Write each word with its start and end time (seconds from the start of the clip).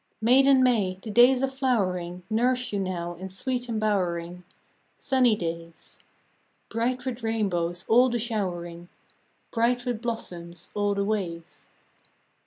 FROM 0.17 0.25
QUEENS' 0.29 0.33
GARDENS. 0.45 0.63
150 0.65 0.65
Maiden 0.65 0.97
May, 0.97 0.99
the 1.03 1.11
days 1.11 1.41
of 1.43 1.53
flowering* 1.53 2.23
Nurse 2.31 2.73
you 2.73 2.79
now 2.79 3.13
in 3.13 3.29
sweet 3.29 3.69
embowering, 3.69 4.43
Sunny 4.97 5.35
days: 5.35 5.99
Bright 6.69 7.05
with 7.05 7.21
rainbows 7.21 7.85
all 7.87 8.09
the 8.09 8.17
showering, 8.17 8.89
Bright 9.51 9.85
with 9.85 10.01
blossoms 10.01 10.69
all 10.73 10.95
the 10.95 11.05
ways. 11.05 11.67